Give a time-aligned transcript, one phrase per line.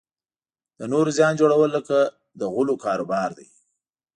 [0.79, 1.97] د نورو زیان جوړول لکه
[2.39, 3.47] د غولو کاروبار دی.